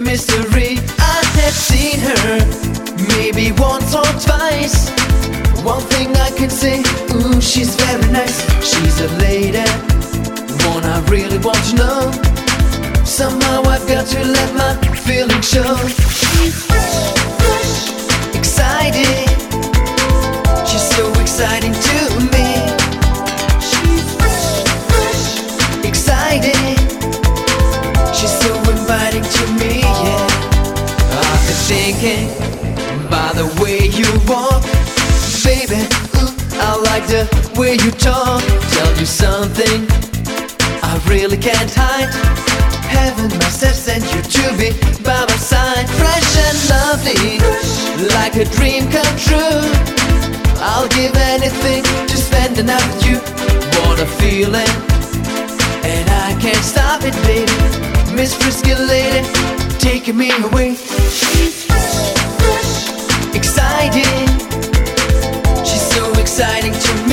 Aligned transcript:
mystery. 0.00 0.78
I 0.98 1.22
have 1.42 1.54
seen 1.54 1.98
her 2.00 2.38
maybe 3.16 3.52
once 3.52 3.94
or 3.94 4.06
twice. 4.20 4.90
One 5.62 5.82
thing 5.94 6.16
I 6.16 6.30
can 6.36 6.50
say, 6.50 6.82
ooh, 7.14 7.40
she's 7.40 7.74
very 7.76 8.10
nice. 8.10 8.42
She's 8.60 9.00
a 9.00 9.08
lady, 9.18 9.62
one 10.66 10.84
I 10.84 10.98
really 11.08 11.38
want 11.38 11.62
to 11.70 11.76
know. 11.76 12.12
Somehow 13.04 13.62
I've 13.64 13.86
got 13.86 14.06
to 14.06 14.24
let 14.24 14.54
my 14.54 14.74
feelings 14.96 15.48
show. 15.48 15.76
She's 16.18 16.66
fresh, 16.66 17.12
fresh, 17.38 18.34
exciting. 18.34 19.28
She's 20.66 20.86
so 20.96 21.12
exciting 21.20 21.74
to 21.88 21.98
me. 22.32 22.48
She's 23.70 24.04
fresh, 24.18 24.64
fresh, 24.90 25.84
exciting. 25.84 26.76
She's 28.14 28.34
so 28.40 28.51
to 29.36 29.44
me, 29.60 29.80
yeah. 29.80 31.20
I've 31.24 31.42
been 31.46 31.60
thinking 31.70 32.24
by 33.08 33.32
the 33.32 33.46
way 33.62 33.88
you 33.88 34.08
walk, 34.28 34.62
baby. 35.44 35.80
Ooh, 36.20 36.32
I 36.60 36.76
like 36.90 37.06
the 37.06 37.24
way 37.58 37.72
you 37.84 37.90
talk. 37.90 38.42
Tell 38.76 38.92
you 38.98 39.06
something 39.06 39.86
I 40.82 41.00
really 41.08 41.36
can't 41.36 41.72
hide. 41.74 42.12
Heaven 42.88 43.28
must 43.38 43.62
have 43.64 43.74
sent 43.74 44.04
you 44.12 44.20
to 44.20 44.44
be 44.58 44.70
by 45.02 45.24
my 45.28 45.36
side, 45.36 45.88
fresh 46.00 46.30
and 46.46 46.58
lovely, 46.74 47.38
like 48.16 48.36
a 48.36 48.44
dream 48.56 48.90
come 48.90 49.16
true. 49.16 49.64
I'll 50.60 50.88
give 50.88 51.14
anything 51.16 51.82
to 52.06 52.16
spend 52.16 52.56
the 52.56 52.64
night 52.64 52.86
with 52.94 53.06
you. 53.06 53.16
What 53.80 54.00
a 54.00 54.06
feeling, 54.06 54.72
and 55.84 56.06
I 56.10 56.36
can't 56.40 56.64
stop 56.64 57.00
it, 57.04 57.14
baby. 57.24 57.91
Miss 58.14 58.34
Frisky 58.34 58.74
Lady, 58.74 59.26
taking 59.78 60.16
me 60.16 60.30
away. 60.30 60.74
She's 60.74 61.64
fresh, 61.66 62.12
fresh, 62.38 63.34
exciting. 63.34 64.28
She's 65.64 65.82
so 65.94 66.12
exciting 66.20 66.72
to 66.72 66.92
me, 67.08 67.11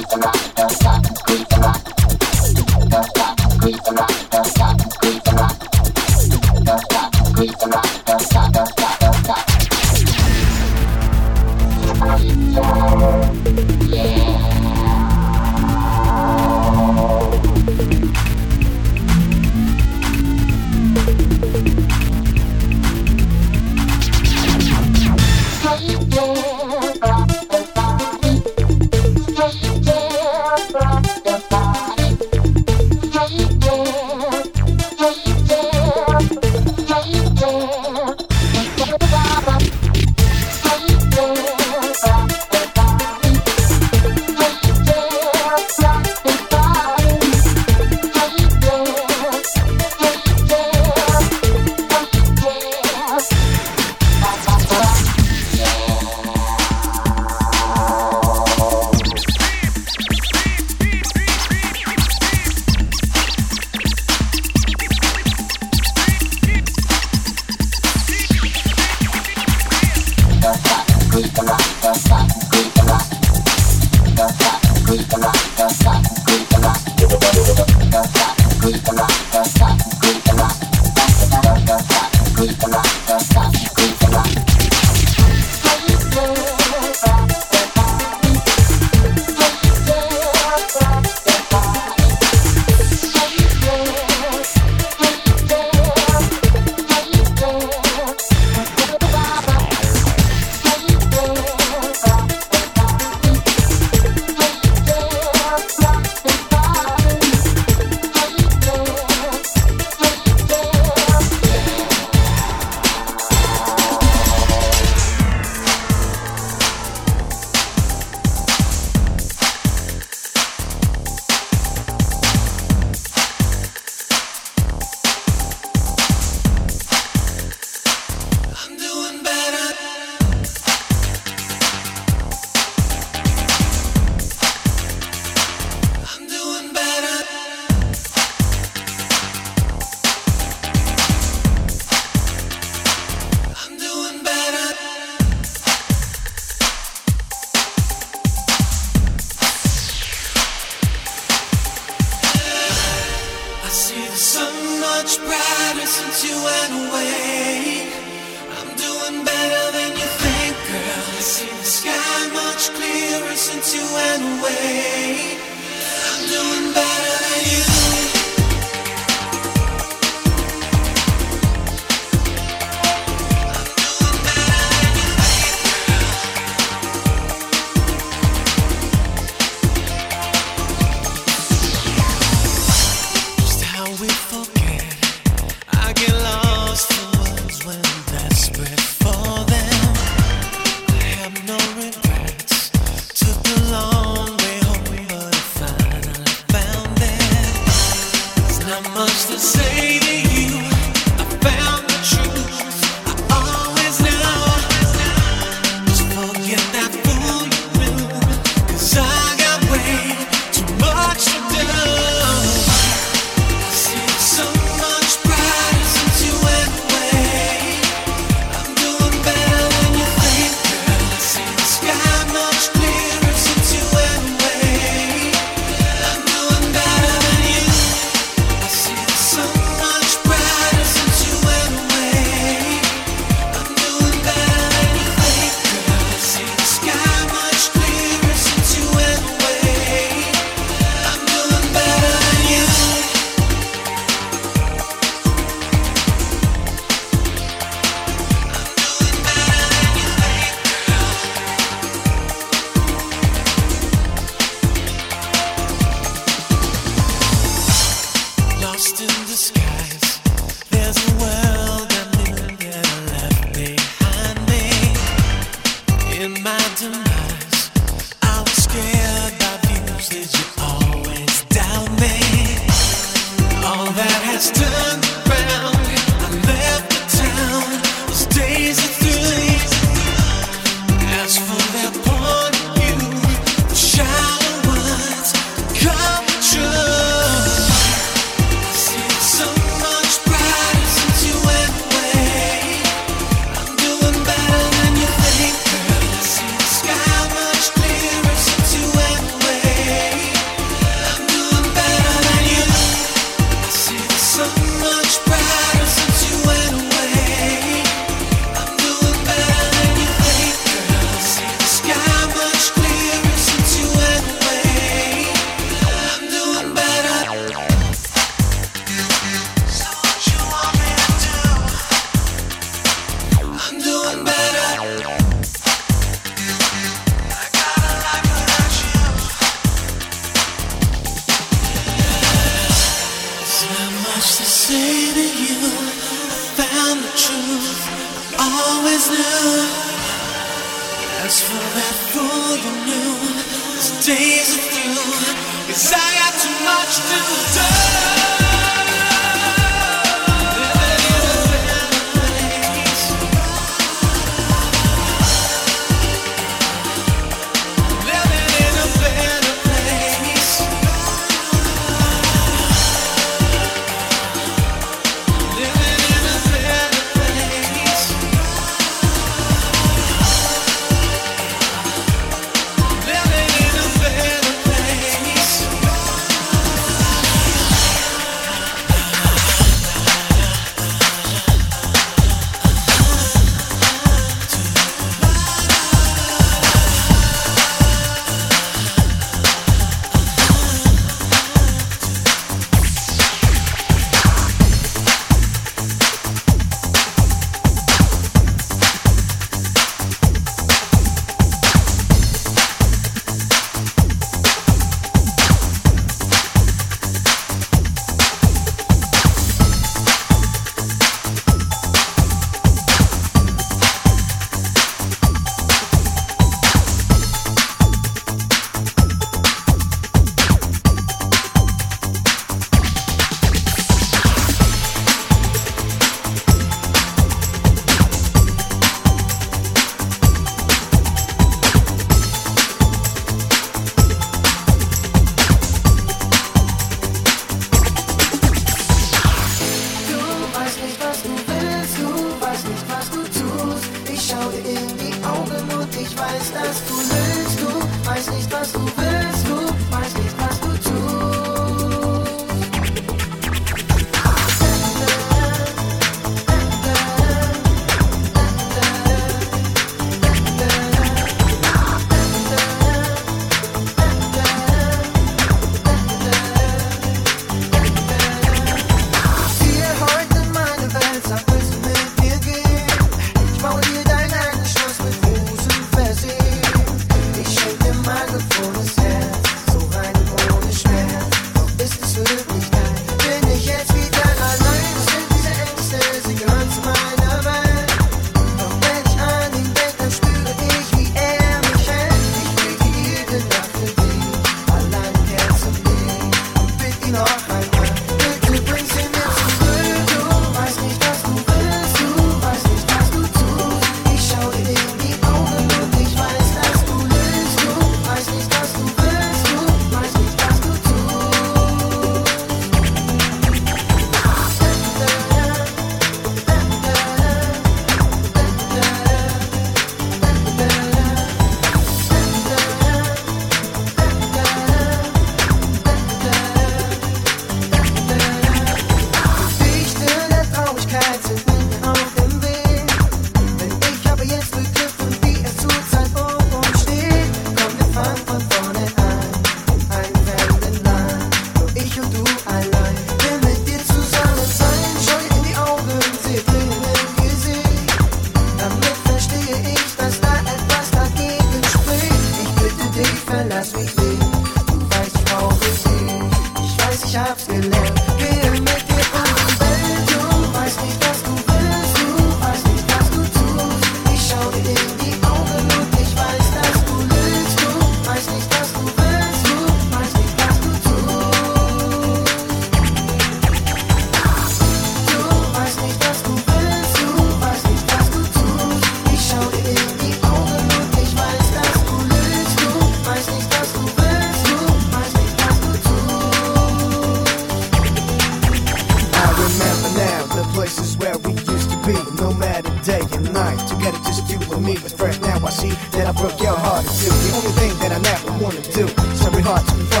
that 595.91 596.07
I 596.07 596.11
broke 596.11 596.39
your 596.41 596.55
heart 596.55 596.85
too. 596.85 597.09
The 597.09 597.31
only 597.37 597.51
thing 597.59 597.73
that 597.79 597.91
I 597.91 597.99
never 597.99 598.31
wanna 598.43 598.61
do 598.61 598.85
is 598.85 599.21
hurt 599.21 599.43
hard 599.43 599.65
to. 599.67 600.00